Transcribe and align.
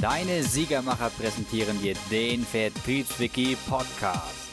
Deine 0.00 0.42
Siegermacher 0.42 1.08
präsentieren 1.08 1.80
dir 1.80 1.94
den 2.10 2.44
Vertriebswiki 2.44 3.56
Podcast. 3.66 4.50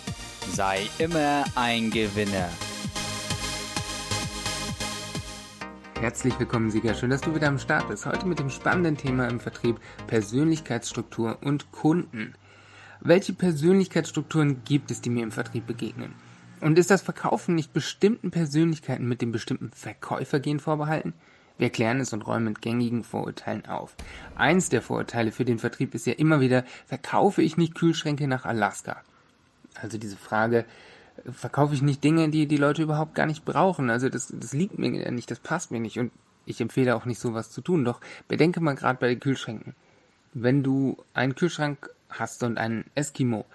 Sei 0.54 0.88
immer 1.00 1.44
ein 1.56 1.92
Gewinner. 1.92 2.48
Herzlich 6.00 6.40
willkommen, 6.40 6.72
Sieger. 6.72 6.94
Schön, 6.94 7.10
dass 7.10 7.20
du 7.20 7.36
wieder 7.36 7.50
am 7.50 7.60
Start 7.60 7.90
bist. 7.90 8.06
Heute 8.06 8.26
mit 8.26 8.40
dem 8.40 8.50
spannenden 8.50 8.96
Thema 8.96 9.28
im 9.28 9.42
Vertrieb 9.42 9.82
Persönlichkeitsstruktur 10.08 11.40
und 11.42 11.74
Kunden. 11.74 12.36
Welche 13.02 13.34
Persönlichkeitsstrukturen 13.34 14.64
gibt 14.64 14.92
es, 14.92 15.02
die 15.02 15.10
mir 15.10 15.24
im 15.24 15.32
Vertrieb 15.34 15.68
begegnen? 15.68 16.16
Und 16.62 16.80
ist 16.80 16.90
das 16.90 17.02
Verkaufen 17.02 17.56
nicht 17.56 17.74
bestimmten 17.74 18.32
Persönlichkeiten 18.32 19.10
mit 19.10 19.22
dem 19.22 19.34
bestimmten 19.34 19.72
Verkäufergehen 19.72 20.62
vorbehalten? 20.62 21.14
Wir 21.64 21.70
klären 21.70 22.02
es 22.02 22.12
und 22.12 22.28
räumen 22.28 22.44
mit 22.44 22.62
gängigen 22.62 23.06
Vorurteilen 23.06 23.66
auf. 23.68 23.96
Eins 24.36 24.68
der 24.68 24.82
Vorurteile 24.82 25.32
für 25.32 25.46
den 25.46 25.60
Vertrieb 25.60 25.96
ist 25.96 26.06
ja 26.06 26.12
immer 26.12 26.42
wieder, 26.42 26.66
verkaufe 26.86 27.42
ich 27.42 27.56
nicht 27.56 27.74
Kühlschränke 27.74 28.28
nach 28.28 28.44
Alaska? 28.44 29.02
Also 29.82 29.98
diese 29.98 30.18
Frage, 30.18 30.66
verkaufe 31.32 31.74
ich 31.74 31.82
nicht 31.82 32.04
Dinge, 32.04 32.28
die 32.28 32.48
die 32.48 32.58
Leute 32.58 32.84
überhaupt 32.84 33.16
gar 33.16 33.28
nicht 33.28 33.46
brauchen? 33.46 33.90
Also 33.90 34.10
das, 34.10 34.34
das 34.38 34.52
liegt 34.52 34.78
mir 34.78 35.10
nicht, 35.10 35.32
das 35.32 35.40
passt 35.40 35.72
mir 35.72 35.80
nicht 35.80 35.98
und 36.00 36.12
ich 36.46 36.60
empfehle 36.60 36.98
auch 36.98 37.06
nicht 37.06 37.22
sowas 37.22 37.50
zu 37.50 37.62
tun. 37.62 37.86
Doch 37.86 38.02
bedenke 38.28 38.60
mal 38.60 38.76
gerade 38.76 39.00
bei 39.00 39.08
den 39.08 39.22
Kühlschränken. 39.22 39.74
Wenn 40.34 40.64
du 40.64 40.98
einen 41.14 41.34
Kühlschrank 41.34 41.90
hast 42.10 42.44
und 42.44 42.58
einen 42.58 42.84
Eskimo, 42.94 43.46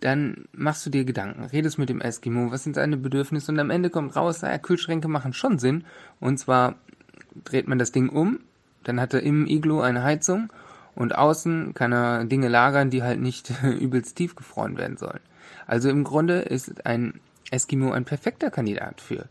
dann 0.00 0.44
machst 0.52 0.84
du 0.84 0.90
dir 0.90 1.06
Gedanken, 1.06 1.44
redest 1.44 1.78
mit 1.78 1.88
dem 1.88 2.02
Eskimo, 2.02 2.50
was 2.50 2.64
sind 2.64 2.74
seine 2.74 2.98
Bedürfnisse 2.98 3.50
und 3.50 3.58
am 3.58 3.70
Ende 3.70 3.88
kommt 3.88 4.14
raus, 4.14 4.42
naja, 4.42 4.58
Kühlschränke 4.58 5.08
machen 5.08 5.32
schon 5.32 5.58
Sinn 5.58 5.84
und 6.20 6.36
zwar 6.36 6.74
dreht 7.44 7.68
man 7.68 7.78
das 7.78 7.92
Ding 7.92 8.08
um, 8.08 8.40
dann 8.84 9.00
hat 9.00 9.14
er 9.14 9.22
im 9.22 9.46
Iglo 9.46 9.80
eine 9.80 10.02
Heizung 10.02 10.50
und 10.94 11.14
außen 11.14 11.74
kann 11.74 11.92
er 11.92 12.24
Dinge 12.24 12.48
lagern, 12.48 12.90
die 12.90 13.02
halt 13.02 13.20
nicht 13.20 13.52
übelst 13.62 14.16
tief 14.16 14.34
gefroren 14.34 14.76
werden 14.76 14.96
sollen. 14.96 15.20
Also 15.66 15.88
im 15.88 16.04
Grunde 16.04 16.40
ist 16.40 16.86
ein 16.86 17.20
Eskimo 17.50 17.92
ein 17.92 18.04
perfekter 18.04 18.50
Kandidat 18.50 19.00
für 19.00 19.26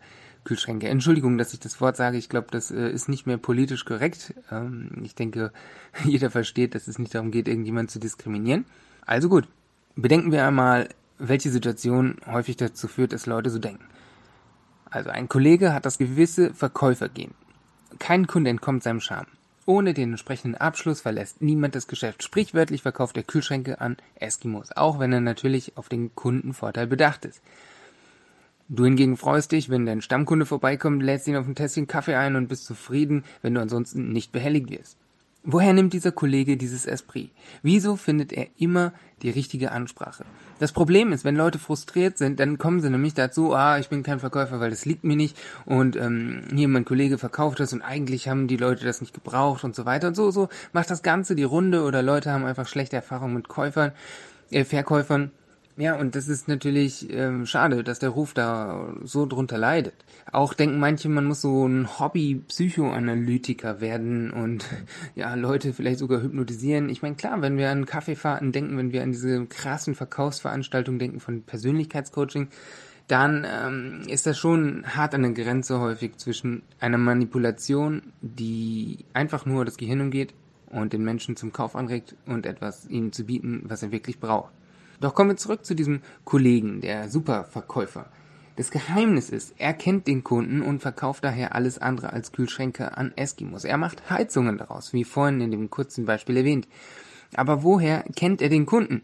Kühlschränke. 0.46 0.88
Entschuldigung, 0.88 1.38
dass 1.38 1.54
ich 1.54 1.60
das 1.60 1.82
Wort 1.82 1.98
sage. 1.98 2.18
Ich 2.18 2.30
glaube, 2.30 2.48
das 2.52 2.72
äh, 2.72 2.90
ist 2.90 3.10
nicht 3.10 3.26
mehr 3.26 3.38
politisch 3.38 3.84
korrekt. 3.84 4.34
Ähm, 4.52 4.90
ich 5.04 5.16
denke, 5.16 5.52
jeder 6.06 6.30
versteht, 6.30 6.76
dass 6.76 6.88
es 6.88 7.00
nicht 7.00 7.14
darum 7.14 7.32
geht, 7.32 7.48
irgendjemand 7.48 7.92
zu 7.92 8.00
diskriminieren. 8.00 8.66
Also 9.06 9.28
gut, 9.28 9.48
bedenken 9.96 10.32
wir 10.32 10.46
einmal, 10.46 10.90
welche 11.18 11.50
Situation 11.50 12.18
häufig 12.26 12.58
dazu 12.58 12.88
führt, 12.88 13.14
dass 13.14 13.26
Leute 13.26 13.50
so 13.50 13.60
denken. 13.60 13.86
Also 14.90 15.10
ein 15.10 15.28
Kollege 15.28 15.74
hat 15.74 15.86
das 15.86 15.98
gewisse 15.98 16.54
Verkäufergehen. 16.54 17.34
Kein 18.00 18.28
Kunde 18.28 18.50
entkommt 18.50 18.84
seinem 18.84 19.02
Charme. 19.02 19.28
Ohne 19.66 19.94
den 19.94 20.12
entsprechenden 20.12 20.56
Abschluss 20.56 21.02
verlässt 21.02 21.42
niemand 21.42 21.74
das 21.74 21.88
Geschäft. 21.88 22.22
Sprichwörtlich 22.22 22.84
verkauft 22.84 23.18
er 23.18 23.24
Kühlschränke 23.24 23.82
an 23.82 23.98
Eskimos, 24.16 24.72
auch 24.72 25.00
wenn 25.00 25.12
er 25.12 25.22
natürlich 25.22 25.76
auf 25.76 25.90
den 25.90 26.14
Kundenvorteil 26.14 26.86
bedacht 26.86 27.26
ist. 27.26 27.42
Du 28.68 28.86
hingegen 28.86 29.18
freust 29.18 29.52
dich, 29.52 29.70
wenn 29.70 29.86
dein 29.86 30.02
Stammkunde 30.02 30.46
vorbeikommt, 30.46 31.02
lädst 31.02 31.28
ihn 31.28 31.36
auf 31.36 31.48
ein 31.48 31.56
Tässchen 31.56 31.88
Kaffee 31.88 32.16
ein 32.16 32.36
und 32.36 32.48
bist 32.48 32.66
zufrieden, 32.66 33.24
wenn 33.42 33.54
du 33.54 33.62
ansonsten 33.62 34.12
nicht 34.12 34.32
behelligt 34.32 34.70
wirst. 34.70 34.98
Woher 35.48 35.74
nimmt 35.74 35.94
dieser 35.94 36.12
Kollege 36.12 36.58
dieses 36.58 36.88
Esprit? 36.88 37.30
Wieso 37.62 37.96
findet 37.98 38.34
er 38.34 38.48
immer 38.58 38.94
die 39.22 39.30
richtige 39.30 39.72
Ansprache? 39.72 40.26
Das 40.58 40.72
Problem 40.72 41.12
ist, 41.14 41.24
wenn 41.24 41.36
Leute 41.36 41.60
frustriert 41.60 42.18
sind, 42.18 42.40
dann 42.40 42.58
kommen 42.58 42.82
sie 42.82 42.90
nämlich 42.90 43.14
dazu, 43.14 43.54
ah, 43.54 43.78
ich 43.78 43.90
bin 43.90 44.02
kein 44.02 44.20
Verkäufer, 44.20 44.60
weil 44.60 44.72
das 44.72 44.86
liegt 44.86 45.04
mir 45.04 45.16
nicht 45.16 45.38
und 45.66 45.98
ähm, 45.98 46.42
hier 46.56 46.68
mein 46.68 46.84
Kollege 46.84 47.20
verkauft 47.20 47.60
das 47.60 47.74
und 47.74 47.84
eigentlich 47.84 48.28
haben 48.28 48.48
die 48.48 48.58
Leute 48.58 48.86
das 48.86 49.02
nicht 49.02 49.14
gebraucht 49.14 49.64
und 49.64 49.76
so 49.76 49.86
weiter 49.86 50.08
und 50.08 50.16
so, 50.16 50.32
so 50.32 50.50
macht 50.74 50.90
das 50.90 51.04
Ganze 51.04 51.36
die 51.36 51.44
Runde 51.44 51.84
oder 51.84 52.02
Leute 52.02 52.32
haben 52.32 52.46
einfach 52.46 52.68
schlechte 52.68 52.96
Erfahrungen 52.96 53.36
mit 53.36 53.48
Käufern, 53.48 53.92
äh, 54.50 54.64
Verkäufern 54.64 55.30
ja, 55.78 55.98
und 56.00 56.16
das 56.16 56.30
ist 56.30 56.48
natürlich 56.48 57.12
ähm, 57.12 57.46
schade, 57.46 57.84
dass 57.84 58.00
der 58.00 58.10
Ruf 58.10 58.34
da 58.34 58.94
so 59.04 59.26
drunter 59.26 59.58
leidet. 59.58 59.94
Auch 60.32 60.54
denken 60.54 60.80
manche, 60.80 61.10
man 61.10 61.26
muss 61.26 61.42
so 61.42 61.68
ein 61.68 62.00
Hobby-Psychoanalytiker 62.00 63.82
werden 63.82 64.32
und 64.32 64.66
ja, 65.16 65.36
Leute 65.36 65.74
vielleicht 65.74 66.00
sogar 66.00 66.22
hypnotisieren. 66.22 66.88
Ich 66.88 67.02
meine, 67.02 67.16
klar, 67.16 67.42
wenn 67.42 67.58
wir 67.58 67.70
an 67.70 67.86
Kaffeefahrten 67.86 68.54
denken, 68.54 68.78
wenn 68.78 68.94
wir 68.94 69.04
an 69.04 69.12
diese 69.12 69.46
krassen 69.48 69.96
Verkaufsveranstaltungen 69.96 70.98
denken 70.98 71.20
von 71.20 71.44
Persönlichkeitscoaching, 71.44 72.48
dann 73.08 73.46
ähm, 73.46 74.02
ist 74.08 74.26
das 74.26 74.38
schon 74.38 74.86
hart 74.88 75.14
an 75.14 75.24
der 75.24 75.32
Grenze 75.34 75.80
häufig 75.82 76.18
zwischen 76.18 76.64
einer 76.80 76.98
Manipulation, 76.98 78.14
die 78.22 79.00
einfach 79.14 79.46
nur 79.46 79.66
das 79.66 79.76
Gehirn 79.76 80.02
umgeht 80.02 80.34
und 80.72 80.94
den 80.94 81.04
Menschen 81.04 81.36
zum 81.36 81.52
Kauf 81.52 81.76
anregt 81.76 82.16
und 82.26 82.46
etwas 82.46 82.88
ihnen 82.90 83.12
zu 83.12 83.26
bieten, 83.26 83.64
was 83.66 83.84
er 83.84 83.92
wirklich 83.92 84.20
braucht. 84.20 84.54
Doch 85.00 85.14
kommen 85.14 85.32
wir 85.32 85.38
zurück 85.38 85.66
zu 85.66 85.76
diesem 85.76 86.02
Kollegen, 86.24 86.82
der 86.82 87.10
Superverkäufer. 87.10 88.10
Das 88.56 88.72
Geheimnis 88.72 89.30
ist, 89.30 89.54
er 89.58 89.74
kennt 89.74 90.08
den 90.08 90.24
Kunden 90.24 90.62
und 90.62 90.80
verkauft 90.80 91.26
daher 91.26 91.56
alles 91.56 91.78
andere 91.78 92.14
als 92.14 92.32
Kühlschränke 92.32 92.98
an 92.98 93.12
Eskimos. 93.18 93.66
Er 93.66 93.78
macht 93.78 94.10
Heizungen 94.10 94.58
daraus, 94.58 94.94
wie 94.94 95.04
vorhin 95.04 95.42
in 95.42 95.52
dem 95.52 95.70
kurzen 95.70 96.06
Beispiel 96.06 96.38
erwähnt. 96.38 96.68
Aber 97.36 97.64
woher 97.64 98.04
kennt 98.16 98.42
er 98.42 98.48
den 98.48 98.66
Kunden? 98.66 99.02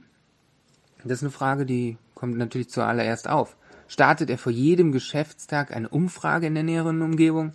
Das 1.04 1.14
ist 1.14 1.24
eine 1.24 1.32
Frage, 1.32 1.66
die 1.66 1.98
kommt 2.16 2.38
natürlich 2.38 2.70
zuallererst 2.70 3.28
auf. 3.28 3.58
Startet 3.90 4.30
er 4.30 4.38
vor 4.38 4.54
jedem 4.54 4.94
Geschäftstag 4.94 5.76
eine 5.76 5.90
Umfrage 5.90 6.48
in 6.48 6.54
der 6.54 6.64
näheren 6.64 7.02
Umgebung? 7.02 7.52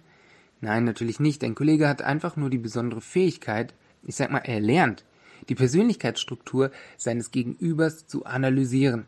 Nein, 0.61 0.85
natürlich 0.85 1.19
nicht. 1.19 1.43
Ein 1.45 1.55
Kollege 1.55 1.89
hat 1.89 2.03
einfach 2.03 2.37
nur 2.37 2.51
die 2.51 2.59
besondere 2.59 3.01
Fähigkeit, 3.01 3.73
ich 4.03 4.17
sag 4.17 4.31
mal, 4.31 4.43
er 4.45 4.61
lernt, 4.61 5.05
die 5.49 5.55
Persönlichkeitsstruktur 5.55 6.71
seines 6.97 7.31
Gegenübers 7.31 8.07
zu 8.07 8.25
analysieren. 8.25 9.07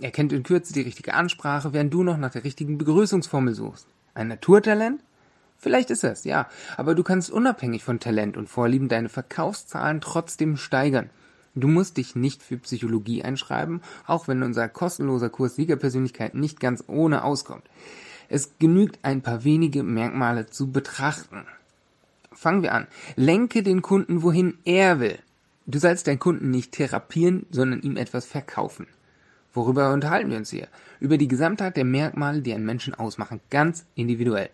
Er 0.00 0.10
kennt 0.10 0.32
in 0.32 0.42
Kürze 0.42 0.72
die 0.72 0.80
richtige 0.80 1.14
Ansprache, 1.14 1.72
während 1.72 1.94
du 1.94 2.02
noch 2.02 2.16
nach 2.16 2.32
der 2.32 2.44
richtigen 2.44 2.78
Begrüßungsformel 2.78 3.54
suchst. 3.54 3.86
Ein 4.14 4.28
Naturtalent? 4.28 5.00
Vielleicht 5.58 5.90
ist 5.90 6.02
es, 6.02 6.24
ja, 6.24 6.48
aber 6.76 6.96
du 6.96 7.04
kannst 7.04 7.30
unabhängig 7.30 7.84
von 7.84 8.00
Talent 8.00 8.36
und 8.36 8.48
Vorlieben 8.48 8.88
deine 8.88 9.08
Verkaufszahlen 9.08 10.00
trotzdem 10.00 10.56
steigern. 10.56 11.08
Du 11.54 11.68
musst 11.68 11.98
dich 11.98 12.16
nicht 12.16 12.42
für 12.42 12.56
Psychologie 12.56 13.22
einschreiben, 13.22 13.80
auch 14.06 14.26
wenn 14.26 14.42
unser 14.42 14.68
kostenloser 14.68 15.30
Kurs 15.30 15.54
Siegerpersönlichkeit 15.54 16.34
nicht 16.34 16.58
ganz 16.58 16.82
ohne 16.88 17.22
auskommt. 17.22 17.64
Es 18.28 18.58
genügt 18.58 18.98
ein 19.02 19.22
paar 19.22 19.44
wenige 19.44 19.82
Merkmale 19.82 20.46
zu 20.46 20.72
betrachten. 20.72 21.44
Fangen 22.32 22.62
wir 22.62 22.74
an. 22.74 22.86
Lenke 23.14 23.62
den 23.62 23.82
Kunden, 23.82 24.22
wohin 24.22 24.58
er 24.64 24.98
will. 24.98 25.18
Du 25.66 25.78
sollst 25.78 26.06
deinen 26.06 26.18
Kunden 26.18 26.50
nicht 26.50 26.72
therapieren, 26.72 27.46
sondern 27.50 27.82
ihm 27.82 27.96
etwas 27.96 28.26
verkaufen. 28.26 28.86
Worüber 29.52 29.92
unterhalten 29.92 30.30
wir 30.30 30.38
uns 30.38 30.50
hier? 30.50 30.68
Über 30.98 31.18
die 31.18 31.28
Gesamtheit 31.28 31.76
der 31.76 31.84
Merkmale, 31.84 32.42
die 32.42 32.52
einen 32.52 32.64
Menschen 32.64 32.94
ausmachen, 32.94 33.40
ganz 33.50 33.84
individuell. 33.94 34.50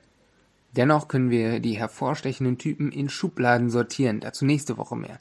Dennoch 0.76 1.08
können 1.08 1.30
wir 1.30 1.60
die 1.60 1.78
hervorstechenden 1.78 2.58
Typen 2.58 2.92
in 2.92 3.08
Schubladen 3.08 3.70
sortieren, 3.70 4.20
dazu 4.20 4.44
nächste 4.44 4.76
Woche 4.76 4.96
mehr. 4.96 5.19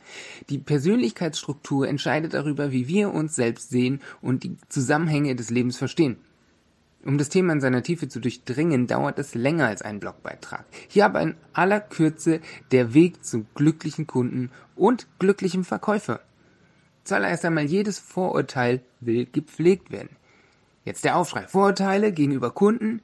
Die 0.49 0.57
Persönlichkeitsstruktur 0.57 1.87
entscheidet 1.87 2.33
darüber, 2.33 2.71
wie 2.71 2.87
wir 2.87 3.13
uns 3.13 3.35
selbst 3.35 3.69
sehen 3.69 4.01
und 4.21 4.43
die 4.43 4.57
Zusammenhänge 4.67 5.35
des 5.35 5.49
Lebens 5.49 5.77
verstehen. 5.77 6.17
Um 7.07 7.17
das 7.17 7.29
Thema 7.29 7.53
in 7.53 7.61
seiner 7.61 7.83
Tiefe 7.83 8.09
zu 8.09 8.19
durchdringen, 8.19 8.85
dauert 8.85 9.17
es 9.17 9.33
länger 9.33 9.67
als 9.67 9.81
ein 9.81 10.01
Blogbeitrag. 10.01 10.65
Hier 10.89 11.05
aber 11.05 11.21
in 11.21 11.35
aller 11.53 11.79
Kürze 11.79 12.41
der 12.73 12.93
Weg 12.93 13.23
zum 13.23 13.47
glücklichen 13.55 14.07
Kunden 14.07 14.51
und 14.75 15.07
glücklichem 15.17 15.63
Verkäufer. 15.63 16.19
Zuallererst 17.05 17.45
einmal 17.45 17.63
jedes 17.63 17.97
Vorurteil 17.97 18.81
will 18.99 19.25
gepflegt 19.25 19.89
werden. 19.89 20.17
Jetzt 20.83 21.05
der 21.05 21.15
Aufschrei. 21.15 21.47
Vorurteile 21.47 22.11
gegenüber 22.11 22.51
Kunden? 22.51 23.01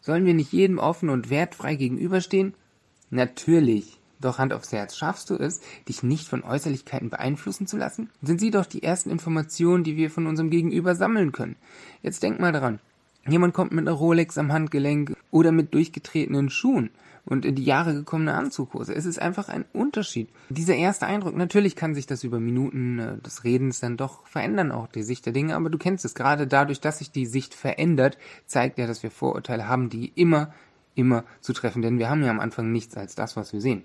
Sollen 0.00 0.24
wir 0.24 0.32
nicht 0.32 0.54
jedem 0.54 0.78
offen 0.78 1.10
und 1.10 1.28
wertfrei 1.28 1.74
gegenüberstehen? 1.74 2.54
Natürlich. 3.10 4.00
Doch 4.18 4.38
Hand 4.38 4.54
aufs 4.54 4.72
Herz, 4.72 4.96
schaffst 4.96 5.28
du 5.28 5.34
es, 5.34 5.60
dich 5.90 6.02
nicht 6.02 6.26
von 6.26 6.42
Äußerlichkeiten 6.42 7.10
beeinflussen 7.10 7.66
zu 7.66 7.76
lassen? 7.76 8.08
Sind 8.22 8.40
sie 8.40 8.50
doch 8.50 8.64
die 8.64 8.82
ersten 8.82 9.10
Informationen, 9.10 9.84
die 9.84 9.98
wir 9.98 10.10
von 10.10 10.26
unserem 10.26 10.48
Gegenüber 10.48 10.94
sammeln 10.94 11.32
können. 11.32 11.56
Jetzt 12.00 12.22
denk 12.22 12.40
mal 12.40 12.52
daran. 12.52 12.80
Jemand 13.28 13.54
kommt 13.54 13.72
mit 13.72 13.86
einer 13.86 13.96
Rolex 13.96 14.36
am 14.36 14.52
Handgelenk 14.52 15.16
oder 15.30 15.52
mit 15.52 15.74
durchgetretenen 15.74 16.50
Schuhen 16.50 16.90
und 17.24 17.44
in 17.44 17.54
die 17.54 17.64
Jahre 17.64 17.94
gekommene 17.94 18.34
Anzughose. 18.34 18.94
Es 18.94 19.04
ist 19.04 19.20
einfach 19.20 19.48
ein 19.48 19.64
Unterschied. 19.72 20.28
Dieser 20.48 20.74
erste 20.74 21.06
Eindruck, 21.06 21.36
natürlich 21.36 21.76
kann 21.76 21.94
sich 21.94 22.06
das 22.06 22.24
über 22.24 22.40
Minuten 22.40 22.98
äh, 22.98 23.18
des 23.18 23.44
Redens 23.44 23.78
dann 23.78 23.96
doch 23.96 24.26
verändern, 24.26 24.72
auch 24.72 24.88
die 24.88 25.04
Sicht 25.04 25.24
der 25.26 25.32
Dinge, 25.32 25.54
aber 25.54 25.70
du 25.70 25.78
kennst 25.78 26.04
es. 26.04 26.14
Gerade 26.14 26.48
dadurch, 26.48 26.80
dass 26.80 26.98
sich 26.98 27.12
die 27.12 27.26
Sicht 27.26 27.54
verändert, 27.54 28.18
zeigt 28.46 28.78
ja, 28.78 28.88
dass 28.88 29.04
wir 29.04 29.10
Vorurteile 29.10 29.68
haben, 29.68 29.88
die 29.88 30.12
immer, 30.16 30.52
immer 30.96 31.24
zu 31.40 31.52
treffen, 31.52 31.82
denn 31.82 31.98
wir 31.98 32.10
haben 32.10 32.24
ja 32.24 32.30
am 32.30 32.40
Anfang 32.40 32.72
nichts 32.72 32.96
als 32.96 33.14
das, 33.14 33.36
was 33.36 33.52
wir 33.52 33.60
sehen. 33.60 33.82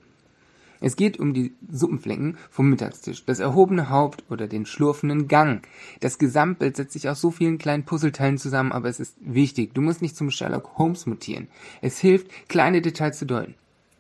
Es 0.80 0.96
geht 0.96 1.20
um 1.20 1.34
die 1.34 1.56
Suppenflecken 1.70 2.38
vom 2.50 2.70
Mittagstisch, 2.70 3.26
das 3.26 3.40
erhobene 3.40 3.90
Haupt 3.90 4.24
oder 4.30 4.48
den 4.48 4.66
schlurfenden 4.66 5.28
Gang. 5.28 5.66
Das 6.00 6.18
Gesamtbild 6.18 6.76
setzt 6.76 6.94
sich 6.94 7.10
aus 7.10 7.22
so 7.22 7.32
vielen 7.32 7.58
kleinen 7.58 7.84
Puzzleteilen 7.84 8.38
zusammen, 8.38 8.72
aber 8.72 8.90
es 8.90 9.00
ist 9.00 9.16
wichtig. 9.20 9.74
Du 9.74 9.82
musst 9.82 10.02
nicht 10.02 10.16
zum 10.16 10.30
Sherlock 10.30 10.78
Holmes 10.78 11.06
mutieren. 11.06 11.48
Es 11.82 12.00
hilft, 12.00 12.28
kleine 12.48 12.82
Details 12.82 13.18
zu 13.18 13.26
deuten. 13.26 13.56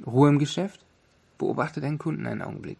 Ruhe 0.06 0.29
im 0.29 0.39
Geschäft? 0.39 0.85
Beobachte 1.38 1.81
deinen 1.81 1.97
Kunden 1.97 2.27
einen 2.27 2.41
Augenblick. 2.41 2.80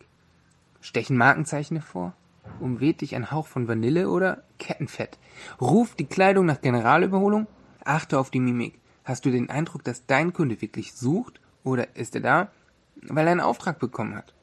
Stechen 0.82 1.18
Markenzeichen 1.18 1.78
hervor? 1.78 2.14
Umweht 2.60 3.02
dich 3.02 3.16
ein 3.16 3.32
Hauch 3.32 3.48
von 3.48 3.68
Vanille 3.68 4.10
oder 4.10 4.44
Kettenfett? 4.58 5.18
Ruft 5.60 6.00
die 6.00 6.06
Kleidung 6.06 6.46
nach 6.46 6.62
Generalüberholung? 6.62 7.48
Achte 7.84 8.20
auf 8.20 8.30
die 8.32 8.40
Mimik. 8.40 8.80
Hast 9.04 9.26
du 9.26 9.32
den 9.32 9.50
Eindruck, 9.50 9.84
dass 9.84 10.06
dein 10.06 10.34
Kunde 10.34 10.62
wirklich 10.62 10.94
sucht 10.94 11.40
oder 11.64 11.96
ist 11.96 12.16
er 12.16 12.22
da, 12.22 12.52
weil 13.04 13.28
er 13.28 13.32
einen 13.32 13.42
Auftrag 13.42 13.80
bekommen 13.80 14.16
hat? 14.16 14.34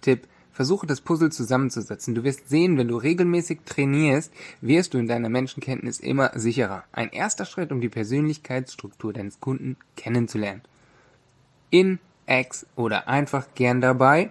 Tipp. 0.00 0.26
Versuche 0.52 0.88
das 0.88 1.00
Puzzle 1.00 1.30
zusammenzusetzen. 1.30 2.16
Du 2.16 2.24
wirst 2.24 2.48
sehen, 2.48 2.76
wenn 2.78 2.88
du 2.88 2.96
regelmäßig 2.96 3.60
trainierst, 3.64 4.32
wirst 4.60 4.92
du 4.92 4.98
in 4.98 5.06
deiner 5.06 5.28
Menschenkenntnis 5.28 6.00
immer 6.00 6.32
sicherer. 6.34 6.82
Ein 6.90 7.10
erster 7.10 7.44
Schritt, 7.44 7.70
um 7.70 7.80
die 7.80 7.88
Persönlichkeitsstruktur 7.88 9.12
deines 9.12 9.38
Kunden 9.38 9.76
kennenzulernen. 9.96 10.62
In, 11.70 12.00
ex 12.26 12.66
oder 12.74 13.06
einfach 13.06 13.46
gern 13.54 13.80
dabei. 13.80 14.30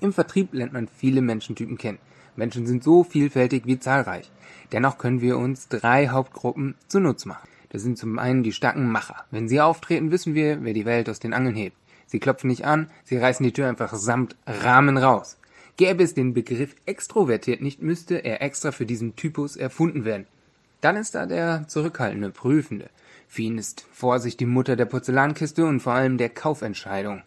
Im 0.00 0.12
Vertrieb 0.12 0.52
lernt 0.52 0.72
man 0.72 0.88
viele 0.88 1.22
Menschentypen 1.22 1.78
kennen. 1.78 1.98
Menschen 2.34 2.66
sind 2.66 2.82
so 2.82 3.04
vielfältig 3.04 3.66
wie 3.66 3.78
zahlreich. 3.78 4.30
Dennoch 4.72 4.98
können 4.98 5.20
wir 5.20 5.38
uns 5.38 5.68
drei 5.68 6.08
Hauptgruppen 6.08 6.74
zunutze 6.88 7.28
machen. 7.28 7.48
Das 7.68 7.82
sind 7.82 7.98
zum 7.98 8.18
einen 8.18 8.42
die 8.42 8.52
starken 8.52 8.90
Macher. 8.90 9.24
Wenn 9.30 9.48
sie 9.48 9.60
auftreten, 9.60 10.10
wissen 10.10 10.34
wir, 10.34 10.62
wer 10.64 10.74
die 10.74 10.84
Welt 10.84 11.08
aus 11.08 11.20
den 11.20 11.34
Angeln 11.34 11.54
hebt. 11.54 11.76
Sie 12.12 12.20
klopfen 12.20 12.48
nicht 12.48 12.66
an, 12.66 12.90
sie 13.04 13.16
reißen 13.16 13.42
die 13.42 13.54
Tür 13.54 13.70
einfach 13.70 13.94
samt 13.94 14.36
Rahmen 14.46 14.98
raus. 14.98 15.38
Gäbe 15.78 16.02
es 16.02 16.12
den 16.12 16.34
Begriff 16.34 16.76
extrovertiert 16.84 17.62
nicht, 17.62 17.80
müsste 17.80 18.16
er 18.16 18.42
extra 18.42 18.70
für 18.70 18.84
diesen 18.84 19.16
Typus 19.16 19.56
erfunden 19.56 20.04
werden. 20.04 20.26
Dann 20.82 20.96
ist 20.96 21.14
da 21.14 21.24
der 21.24 21.66
zurückhaltende, 21.68 22.28
prüfende. 22.28 22.90
Für 23.28 23.40
ihn 23.40 23.56
ist 23.56 23.86
Vorsicht 23.92 24.40
die 24.40 24.44
Mutter 24.44 24.76
der 24.76 24.84
Porzellankiste 24.84 25.64
und 25.64 25.80
vor 25.80 25.94
allem 25.94 26.18
der 26.18 26.28
Kaufentscheidung. 26.28 27.22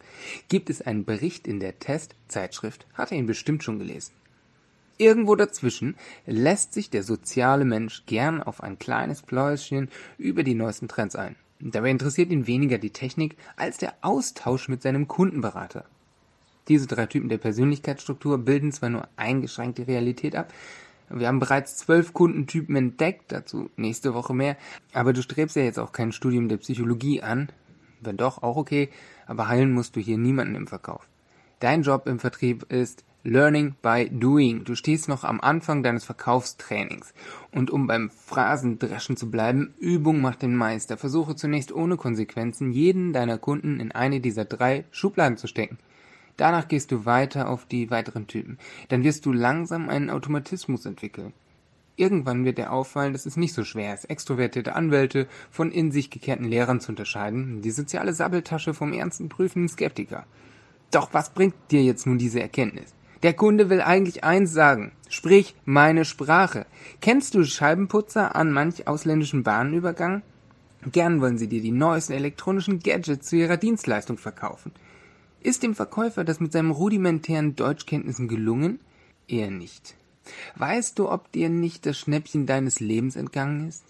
Gibt 0.48 0.70
es 0.70 0.82
einen 0.82 1.04
Bericht 1.04 1.48
in 1.48 1.58
der 1.58 1.80
Testzeitschrift, 1.80 2.86
hat 2.94 3.10
er 3.10 3.18
ihn 3.18 3.26
bestimmt 3.26 3.64
schon 3.64 3.80
gelesen. 3.80 4.12
Irgendwo 4.98 5.34
dazwischen 5.34 5.96
lässt 6.26 6.74
sich 6.74 6.90
der 6.90 7.02
soziale 7.02 7.64
Mensch 7.64 8.04
gern 8.06 8.40
auf 8.40 8.62
ein 8.62 8.78
kleines 8.78 9.22
Pläuschen 9.22 9.88
über 10.16 10.44
die 10.44 10.54
neuesten 10.54 10.86
Trends 10.86 11.16
ein. 11.16 11.34
Dabei 11.60 11.90
interessiert 11.90 12.30
ihn 12.30 12.46
weniger 12.46 12.78
die 12.78 12.90
Technik 12.90 13.36
als 13.56 13.78
der 13.78 13.94
Austausch 14.02 14.68
mit 14.68 14.82
seinem 14.82 15.08
Kundenberater. 15.08 15.84
Diese 16.68 16.86
drei 16.86 17.06
Typen 17.06 17.28
der 17.28 17.38
Persönlichkeitsstruktur 17.38 18.38
bilden 18.38 18.72
zwar 18.72 18.90
nur 18.90 19.08
eingeschränkt 19.16 19.78
die 19.78 19.82
Realität 19.82 20.34
ab, 20.36 20.52
wir 21.08 21.28
haben 21.28 21.38
bereits 21.38 21.76
zwölf 21.76 22.12
Kundentypen 22.12 22.74
entdeckt, 22.74 23.30
dazu 23.30 23.70
nächste 23.76 24.14
Woche 24.14 24.34
mehr, 24.34 24.56
aber 24.92 25.12
du 25.12 25.22
strebst 25.22 25.56
ja 25.56 25.62
jetzt 25.62 25.78
auch 25.78 25.92
kein 25.92 26.12
Studium 26.12 26.48
der 26.48 26.56
Psychologie 26.56 27.22
an, 27.22 27.48
wenn 28.00 28.16
doch, 28.16 28.42
auch 28.42 28.56
okay, 28.56 28.90
aber 29.26 29.48
heilen 29.48 29.72
musst 29.72 29.94
du 29.96 30.00
hier 30.00 30.18
niemanden 30.18 30.56
im 30.56 30.66
Verkauf. 30.66 31.08
Dein 31.60 31.82
Job 31.82 32.06
im 32.06 32.18
Vertrieb 32.18 32.70
ist 32.72 33.04
Learning 33.26 33.74
by 33.82 34.08
Doing. 34.08 34.62
Du 34.62 34.76
stehst 34.76 35.08
noch 35.08 35.24
am 35.24 35.40
Anfang 35.40 35.82
deines 35.82 36.04
Verkaufstrainings. 36.04 37.12
Und 37.50 37.72
um 37.72 37.88
beim 37.88 38.08
Phrasendreschen 38.08 39.16
zu 39.16 39.32
bleiben, 39.32 39.74
Übung 39.80 40.20
macht 40.20 40.42
den 40.42 40.54
Meister. 40.54 40.96
Versuche 40.96 41.34
zunächst 41.34 41.72
ohne 41.72 41.96
Konsequenzen 41.96 42.70
jeden 42.70 43.12
deiner 43.12 43.36
Kunden 43.36 43.80
in 43.80 43.90
eine 43.90 44.20
dieser 44.20 44.44
drei 44.44 44.84
Schubladen 44.92 45.38
zu 45.38 45.48
stecken. 45.48 45.78
Danach 46.36 46.68
gehst 46.68 46.92
du 46.92 47.04
weiter 47.04 47.50
auf 47.50 47.66
die 47.66 47.90
weiteren 47.90 48.28
Typen. 48.28 48.58
Dann 48.90 49.02
wirst 49.02 49.26
du 49.26 49.32
langsam 49.32 49.88
einen 49.88 50.08
Automatismus 50.08 50.86
entwickeln. 50.86 51.32
Irgendwann 51.96 52.44
wird 52.44 52.58
dir 52.58 52.70
auffallen, 52.70 53.12
dass 53.12 53.26
es 53.26 53.36
nicht 53.36 53.54
so 53.54 53.64
schwer 53.64 53.92
ist, 53.92 54.04
extrovertierte 54.04 54.76
Anwälte 54.76 55.26
von 55.50 55.72
in 55.72 55.90
sich 55.90 56.10
gekehrten 56.10 56.44
Lehrern 56.44 56.78
zu 56.78 56.92
unterscheiden, 56.92 57.60
die 57.60 57.72
soziale 57.72 58.12
Sabbeltasche 58.12 58.72
vom 58.72 58.92
ernsten 58.92 59.28
prüfenden 59.28 59.68
Skeptiker. 59.68 60.26
Doch 60.92 61.12
was 61.12 61.30
bringt 61.30 61.54
dir 61.72 61.82
jetzt 61.82 62.06
nun 62.06 62.18
diese 62.18 62.40
Erkenntnis? 62.40 62.94
Der 63.26 63.34
Kunde 63.34 63.70
will 63.70 63.80
eigentlich 63.80 64.22
eins 64.22 64.52
sagen. 64.52 64.92
Sprich 65.08 65.56
meine 65.64 66.04
Sprache. 66.04 66.64
Kennst 67.00 67.34
du 67.34 67.42
Scheibenputzer 67.42 68.36
an 68.36 68.52
manch 68.52 68.86
ausländischen 68.86 69.42
Bahnübergang? 69.42 70.22
Gern 70.92 71.20
wollen 71.20 71.36
sie 71.36 71.48
dir 71.48 71.60
die 71.60 71.72
neuesten 71.72 72.12
elektronischen 72.12 72.78
Gadgets 72.78 73.26
zu 73.26 73.34
ihrer 73.34 73.56
Dienstleistung 73.56 74.16
verkaufen. 74.16 74.70
Ist 75.40 75.64
dem 75.64 75.74
Verkäufer 75.74 76.22
das 76.22 76.38
mit 76.38 76.52
seinen 76.52 76.70
rudimentären 76.70 77.56
Deutschkenntnissen 77.56 78.28
gelungen? 78.28 78.78
Eher 79.26 79.50
nicht. 79.50 79.96
Weißt 80.54 80.96
du, 80.96 81.10
ob 81.10 81.32
dir 81.32 81.48
nicht 81.48 81.84
das 81.84 81.98
Schnäppchen 81.98 82.46
deines 82.46 82.78
Lebens 82.78 83.16
entgangen 83.16 83.66
ist? 83.66 83.82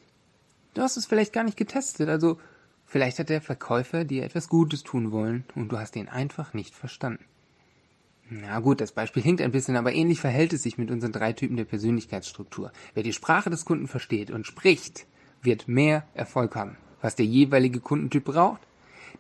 Du 0.73 0.81
hast 0.81 0.97
es 0.97 1.05
vielleicht 1.05 1.35
gar 1.35 1.45
nicht 1.45 1.59
getestet, 1.59 2.09
also 2.09 2.41
vielleicht 2.87 3.19
hat 3.19 3.29
der 3.29 3.43
Verkäufer 3.43 4.07
dir 4.07 4.25
etwas 4.25 4.49
Gutes 4.49 4.83
tun 4.83 5.13
wollen 5.13 5.45
und 5.55 5.71
du 5.73 5.79
hast 5.79 5.95
ihn 5.97 6.09
einfach 6.09 6.55
nicht 6.55 6.75
verstanden. 6.75 7.23
Na 8.29 8.59
gut, 8.59 8.81
das 8.81 8.91
Beispiel 8.91 9.23
hinkt 9.23 9.41
ein 9.41 9.53
bisschen, 9.53 9.77
aber 9.77 9.93
ähnlich 9.93 10.21
verhält 10.21 10.53
es 10.53 10.65
sich 10.65 10.79
mit 10.79 10.91
unseren 10.91 11.13
drei 11.13 11.33
Typen 11.33 11.57
der 11.57 11.65
Persönlichkeitsstruktur. 11.65 12.73
Wer 12.95 13.05
die 13.05 13.13
Sprache 13.13 13.51
des 13.51 13.65
Kunden 13.65 13.87
versteht 13.87 14.33
und 14.33 14.47
spricht, 14.47 15.07
wird 15.43 15.69
mehr 15.69 16.05
Erfolg 16.15 16.57
haben. 16.57 16.77
Was 17.01 17.15
der 17.15 17.27
jeweilige 17.27 17.79
Kundentyp 17.79 18.25
braucht? 18.25 18.61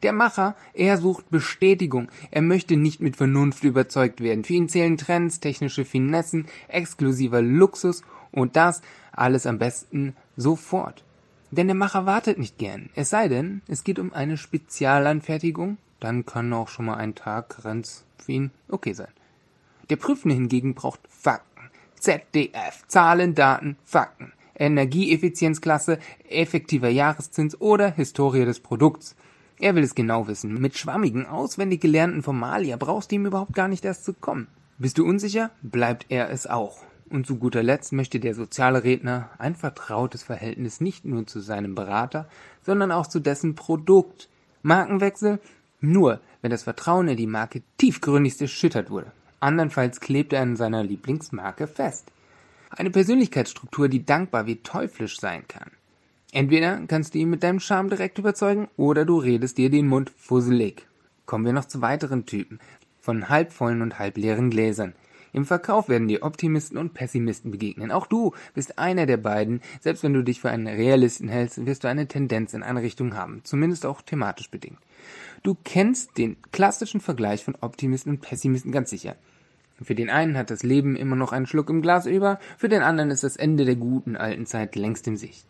Der 0.03 0.13
Macher, 0.13 0.57
er 0.75 0.99
sucht 0.99 1.31
Bestätigung. 1.31 2.09
Er 2.31 2.43
möchte 2.43 2.77
nicht 2.77 3.01
mit 3.01 3.17
Vernunft 3.17 3.63
überzeugt 3.63 4.21
werden. 4.21 4.45
Für 4.45 4.55
ihn 4.55 4.69
zählen 4.69 4.97
Trends, 4.97 5.41
technische 5.41 5.85
Finessen, 5.85 6.47
exklusiver 6.69 7.41
Luxus 7.43 8.03
und 8.33 8.57
das 8.57 8.83
alles 9.13 9.47
am 9.47 9.59
besten 9.59 10.17
sofort. 10.37 11.05
Denn 11.53 11.69
der 11.69 11.77
Macher 11.77 12.07
wartet 12.07 12.39
nicht 12.39 12.59
gern. 12.59 12.91
Es 12.95 13.11
sei 13.11 13.29
denn, 13.29 13.63
es 13.69 13.85
geht 13.85 13.99
um 13.99 14.13
eine 14.13 14.37
Spezialanfertigung, 14.37 15.79
dann 16.01 16.27
kann 16.27 16.53
auch 16.53 16.69
schon 16.69 16.87
mal 16.87 16.97
ein 16.97 17.15
Tag 17.15 17.63
ganz 17.63 18.05
für 18.19 18.33
ihn 18.33 18.51
okay 18.69 18.93
sein. 18.93 19.13
Der 19.91 19.97
Prüfende 19.97 20.35
hingegen 20.35 20.75
braucht 20.75 21.01
Fakten. 21.09 21.71
ZDF, 21.99 22.85
Zahlen, 22.89 23.35
Daten, 23.35 23.77
Fakten. 23.85 24.33
Energieeffizienzklasse, 24.59 25.99
effektiver 26.29 26.89
Jahreszins 26.89 27.61
oder 27.61 27.91
Historie 27.91 28.45
des 28.45 28.61
Produkts. 28.61 29.15
Er 29.59 29.75
will 29.75 29.85
es 29.85 29.95
genau 29.95 30.29
wissen. 30.29 30.55
Mit 30.55 30.77
schwammigen, 30.77 31.27
auswendig 31.27 31.81
gelernten 31.81 32.23
Formalia 32.23 32.77
brauchst 32.77 33.11
du 33.11 33.17
ihm 33.17 33.27
überhaupt 33.27 33.55
gar 33.55 33.69
nicht 33.69 33.85
erst 33.85 34.05
zu 34.05 34.13
kommen. 34.13 34.49
Bist 34.79 34.99
du 34.99 35.07
unsicher? 35.07 35.51
Bleibt 35.63 36.07
er 36.11 36.31
es 36.31 36.47
auch. 36.47 36.79
Und 37.09 37.27
zu 37.27 37.37
guter 37.37 37.63
Letzt 37.63 37.93
möchte 37.93 38.21
der 38.21 38.35
soziale 38.35 38.83
Redner 38.85 39.31
ein 39.39 39.55
vertrautes 39.55 40.23
Verhältnis 40.23 40.81
nicht 40.81 41.05
nur 41.05 41.27
zu 41.27 41.41
seinem 41.41 41.75
Berater, 41.75 42.29
sondern 42.63 42.93
auch 42.93 43.07
zu 43.07 43.21
dessen 43.21 43.55
Produkt. 43.55 44.29
Markenwechsel? 44.63 45.39
Nur, 45.87 46.21
wenn 46.43 46.51
das 46.51 46.65
Vertrauen 46.65 47.07
in 47.07 47.17
die 47.17 47.29
Marke 47.29 47.63
tiefgründigst 47.79 48.43
erschüttert 48.43 48.91
wurde. 48.91 49.13
Andernfalls 49.39 50.01
klebt 50.01 50.33
er 50.33 50.43
an 50.43 50.57
seiner 50.57 50.83
Lieblingsmarke 50.83 51.69
fest. 51.69 52.11
Eine 52.71 52.91
Persönlichkeitsstruktur, 52.91 53.89
die 53.89 54.05
dankbar 54.05 54.47
wie 54.47 54.57
teuflisch 54.57 55.21
sein 55.21 55.47
kann. 55.47 55.71
Entweder 56.33 56.81
kannst 56.89 57.15
du 57.15 57.19
ihn 57.19 57.31
mit 57.31 57.45
deinem 57.45 57.61
Charme 57.61 57.91
direkt 57.91 58.19
überzeugen 58.19 58.69
oder 58.77 59.05
du 59.05 59.19
redest 59.19 59.59
dir 59.59 59.71
den 59.71 59.87
Mund 59.87 60.11
fusselig. 60.11 60.87
Kommen 61.25 61.45
wir 61.45 61.53
noch 61.53 61.67
zu 61.67 61.81
weiteren 61.81 62.27
Typen 62.27 62.59
von 63.01 63.29
halbvollen 63.29 63.81
und 63.81 64.01
halbleeren 64.01 64.51
Gläsern. 64.51 64.93
Im 65.37 65.45
Verkauf 65.45 65.91
werden 65.91 66.09
dir 66.09 66.23
Optimisten 66.23 66.79
und 66.79 66.95
Pessimisten 66.95 67.51
begegnen. 67.51 67.93
Auch 67.93 68.07
du 68.07 68.33
bist 68.55 68.79
einer 68.79 69.05
der 69.05 69.19
beiden. 69.19 69.61
Selbst 69.83 70.03
wenn 70.03 70.15
du 70.15 70.25
dich 70.25 70.41
für 70.41 70.49
einen 70.49 70.67
Realisten 70.67 71.29
hältst, 71.29 71.67
wirst 71.67 71.85
du 71.85 71.89
eine 71.89 72.09
Tendenz 72.09 72.55
in 72.55 72.63
eine 72.63 72.81
Richtung 72.81 73.15
haben, 73.15 73.43
zumindest 73.45 73.85
auch 73.85 74.01
thematisch 74.01 74.51
bedingt. 74.51 74.79
Du 75.43 75.55
kennst 75.63 76.17
den 76.17 76.39
klassischen 76.53 77.03
Vergleich 77.03 77.45
von 77.45 77.55
Optimisten 77.61 78.13
und 78.13 78.23
Pessimisten 78.23 78.73
ganz 78.73 78.89
sicher. 78.89 79.17
Für 79.83 79.95
den 79.95 80.09
einen 80.09 80.39
hat 80.39 80.49
das 80.49 80.63
Leben 80.63 80.97
immer 80.97 81.17
noch 81.17 81.33
einen 81.33 81.47
Schluck 81.47 81.69
im 81.69 81.83
Glas 81.83 82.07
über, 82.07 82.39
für 82.57 82.71
den 82.71 82.81
anderen 82.81 83.11
ist 83.11 83.23
das 83.23 83.37
Ende 83.37 83.67
der 83.67 83.77
guten 83.77 84.17
alten 84.17 84.47
Zeit 84.47 84.75
längst 84.75 85.07
im 85.07 85.19
Sicht 85.19 85.47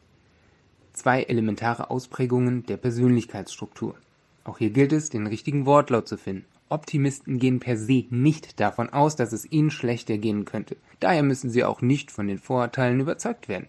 zwei 0.95 1.23
elementare 1.23 1.91
Ausprägungen 1.91 2.65
der 2.65 2.79
Persönlichkeitsstruktur. 2.79 3.97
Auch 4.47 4.59
hier 4.59 4.71
gilt 4.71 4.93
es, 4.93 5.11
den 5.11 5.27
richtigen 5.27 5.67
Wortlaut 5.67 6.07
zu 6.07 6.17
finden. 6.17 6.45
Optimisten 6.69 7.41
gehen 7.41 7.59
per 7.59 7.77
se 7.77 8.05
nicht 8.11 8.61
davon 8.61 8.91
aus, 8.91 9.17
dass 9.17 9.33
es 9.33 9.51
ihnen 9.51 9.73
schlechter 9.73 10.19
gehen 10.19 10.45
könnte. 10.45 10.77
Daher 11.01 11.25
müssen 11.25 11.51
sie 11.51 11.65
auch 11.65 11.81
nicht 11.81 12.13
von 12.13 12.29
den 12.29 12.39
Vorurteilen 12.39 13.01
überzeugt 13.01 13.49
werden. 13.49 13.69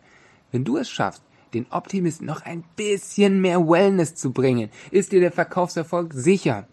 Wenn 0.52 0.66
du 0.66 0.78
es 0.78 0.88
schaffst, 0.88 1.24
den 1.56 1.66
Optimisten 1.72 2.28
noch 2.28 2.42
ein 2.42 2.64
bisschen 2.76 3.42
mehr 3.42 3.68
Wellness 3.68 4.14
zu 4.14 4.32
bringen, 4.32 4.70
ist 4.92 5.12
dir 5.12 5.20
der 5.20 5.32
Verkaufserfolg 5.32 6.14
sicher. 6.14 6.68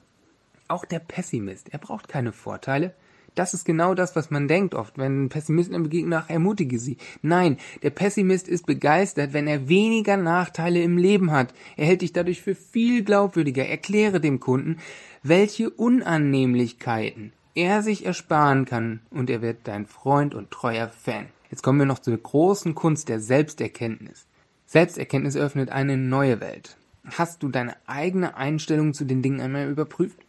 Auch 0.69 0.85
der 0.85 0.99
Pessimist, 0.99 1.73
er 1.73 1.79
braucht 1.79 2.07
keine 2.07 2.33
Vorteile, 2.33 2.95
das 3.35 3.55
ist 3.55 3.65
genau 3.65 3.95
das, 3.95 4.15
was 4.17 4.31
man 4.31 4.49
denkt 4.49 4.75
oft, 4.75 4.99
wenn 4.99 5.29
Pessimisten 5.29 5.83
begegnen, 5.83 6.13
ach, 6.13 6.31
ermutige 6.31 6.79
sie. 6.79 6.97
Nein, 7.23 7.59
der 7.83 7.91
Pessimist 7.91 8.49
ist 8.49 8.67
begeistert, 8.67 9.33
wenn 9.33 9.47
er 9.47 9.69
weniger 9.69 10.17
Nachteile 10.17 10.83
im 10.83 10.97
Leben 10.97 11.33
hat. 11.33 11.53
Er 11.77 11.87
hält 11.87 12.03
dich 12.03 12.13
dadurch 12.13 12.43
für 12.43 12.55
viel 12.55 13.05
glaubwürdiger. 13.05 13.67
Erkläre 13.67 14.21
dem 14.21 14.41
Kunden, 14.41 14.79
welche 15.23 15.71
Unannehmlichkeiten 15.71 17.33
er 17.55 17.83
sich 17.83 18.05
ersparen 18.05 18.65
kann 18.65 19.01
und 19.11 19.31
er 19.31 19.43
wird 19.43 19.59
dein 19.65 19.87
Freund 19.87 20.35
und 20.35 20.51
treuer 20.51 20.89
Fan. 20.89 21.27
Jetzt 21.51 21.63
kommen 21.63 21.79
wir 21.79 21.87
noch 21.87 22.01
zur 22.01 22.17
großen 22.17 22.75
Kunst 22.75 23.09
der 23.09 23.21
Selbsterkenntnis. 23.21 24.27
Selbsterkenntnis 24.67 25.37
öffnet 25.37 25.71
eine 25.71 25.97
neue 25.97 26.41
Welt. 26.41 26.77
Hast 27.05 27.43
du 27.43 27.49
deine 27.49 27.77
eigene 27.87 28.37
Einstellung 28.37 28.95
zu 28.95 29.05
den 29.05 29.23
Dingen 29.23 29.41
einmal 29.41 29.69
überprüft? 29.69 30.24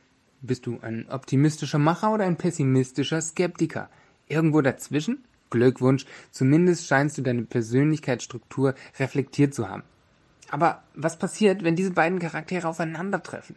Bist 0.46 0.68
du 0.68 0.78
ein 0.84 1.08
optimistischer 1.10 1.80
Macher 1.80 2.14
oder 2.14 2.26
ein 2.26 2.36
pessimistischer 2.36 3.20
Skeptiker? 3.20 3.90
Irgendwo 4.28 4.62
dazwischen? 4.62 5.24
Glückwunsch, 5.50 6.06
zumindest 6.32 6.86
scheinst 6.86 7.18
du 7.18 7.24
deine 7.24 7.44
Persönlichkeitsstruktur 7.44 8.76
reflektiert 9.00 9.56
zu 9.56 9.70
haben. 9.70 9.84
Aber 10.52 10.84
was 10.94 11.18
passiert, 11.18 11.64
wenn 11.64 11.76
diese 11.76 11.92
beiden 11.92 12.20
Charaktere 12.20 12.68
aufeinandertreffen? 12.68 13.56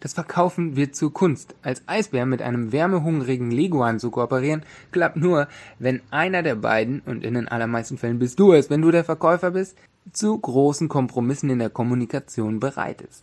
Das 0.00 0.14
Verkaufen 0.14 0.74
wird 0.74 0.96
zur 0.96 1.12
Kunst. 1.12 1.54
Als 1.62 1.82
Eisbär 1.86 2.26
mit 2.26 2.42
einem 2.42 2.72
wärmehungrigen 2.72 3.52
Leguan 3.52 4.00
zu 4.00 4.10
kooperieren, 4.10 4.64
klappt 4.90 5.16
nur, 5.16 5.46
wenn 5.78 6.02
einer 6.10 6.42
der 6.42 6.56
beiden, 6.56 7.00
und 7.06 7.24
in 7.24 7.34
den 7.34 7.48
allermeisten 7.48 7.98
Fällen 7.98 8.18
bist 8.18 8.40
du 8.40 8.52
es, 8.52 8.68
wenn 8.68 8.82
du 8.82 8.90
der 8.90 9.04
Verkäufer 9.04 9.52
bist, 9.52 9.78
zu 10.12 10.36
großen 10.36 10.88
Kompromissen 10.88 11.50
in 11.50 11.60
der 11.60 11.70
Kommunikation 11.70 12.58
bereit 12.58 13.00
ist. 13.00 13.22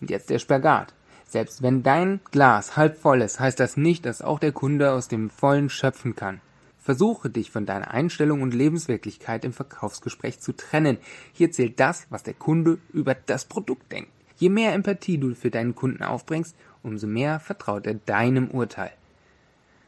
Und 0.00 0.08
jetzt 0.08 0.30
der 0.30 0.38
Spagat. 0.38 0.94
Selbst 1.32 1.62
wenn 1.62 1.82
dein 1.82 2.20
Glas 2.30 2.76
halb 2.76 2.98
voll 2.98 3.22
ist, 3.22 3.40
heißt 3.40 3.58
das 3.58 3.78
nicht, 3.78 4.04
dass 4.04 4.20
auch 4.20 4.38
der 4.38 4.52
Kunde 4.52 4.92
aus 4.92 5.08
dem 5.08 5.30
Vollen 5.30 5.70
schöpfen 5.70 6.14
kann. 6.14 6.42
Versuche 6.78 7.30
dich 7.30 7.50
von 7.50 7.64
deiner 7.64 7.90
Einstellung 7.90 8.42
und 8.42 8.52
Lebenswirklichkeit 8.52 9.46
im 9.46 9.54
Verkaufsgespräch 9.54 10.40
zu 10.40 10.52
trennen. 10.52 10.98
Hier 11.32 11.50
zählt 11.50 11.80
das, 11.80 12.06
was 12.10 12.22
der 12.22 12.34
Kunde 12.34 12.76
über 12.92 13.14
das 13.14 13.46
Produkt 13.46 13.90
denkt. 13.92 14.10
Je 14.36 14.50
mehr 14.50 14.74
Empathie 14.74 15.16
du 15.16 15.34
für 15.34 15.50
deinen 15.50 15.74
Kunden 15.74 16.02
aufbringst, 16.02 16.54
umso 16.82 17.06
mehr 17.06 17.40
vertraut 17.40 17.86
er 17.86 17.94
deinem 17.94 18.50
Urteil. 18.50 18.92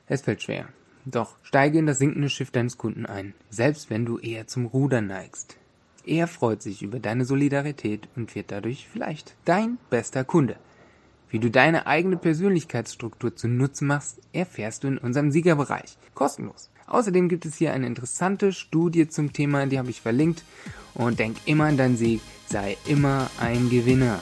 Es 0.07 0.23
fällt 0.23 0.43
schwer. 0.43 0.71
Doch 1.05 1.37
steige 1.43 1.79
in 1.79 1.85
das 1.85 1.99
sinkende 1.99 2.31
Schiff 2.31 2.53
deines 2.53 2.79
Kunden 2.79 3.05
ein, 3.05 3.35
selbst 3.51 3.91
wenn 3.91 4.07
du 4.07 4.19
eher 4.19 4.47
zum 4.47 4.65
Ruder 4.65 5.03
neigst. 5.03 5.59
Er 6.07 6.27
freut 6.27 6.63
sich 6.63 6.81
über 6.81 7.01
deine 7.01 7.27
Solidarität 7.27 8.09
und 8.17 8.35
wird 8.35 8.51
dadurch 8.51 8.89
vielleicht 8.91 9.35
dein 9.45 9.77
bester 9.91 10.25
Kunde. 10.25 10.57
Wie 11.31 11.38
du 11.38 11.50
deine 11.50 11.87
eigene 11.87 12.16
Persönlichkeitsstruktur 12.16 13.35
zunutze 13.35 13.85
machst, 13.85 14.21
erfährst 14.33 14.85
du 14.85 14.88
in 14.88 14.99
unserem 14.99 15.31
Siegerbereich. 15.31 15.97
Kostenlos. 16.14 16.71
Außerdem 16.87 17.28
gibt 17.28 17.47
es 17.47 17.57
hier 17.57 17.73
eine 17.73 17.87
interessante 17.87 18.52
Studie 18.52 19.09
zum 19.09 19.33
Thema, 19.33 19.66
die 19.66 19.78
habe 19.78 19.90
ich 19.90 20.00
verlinkt. 20.00 20.45
Und 20.95 21.19
denk 21.19 21.37
immer 21.47 21.64
an 21.64 21.76
deinen 21.76 21.97
Sieg, 21.97 22.21
sei 22.47 22.76
immer 22.87 23.31
ein 23.40 23.69
Gewinner. 23.69 24.21